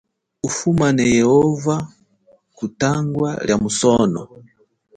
Ufumane 0.43 1.03
yehova 1.17 1.75
kutangwa 2.57 3.29
lia 3.45 3.57
musono. 3.63 4.21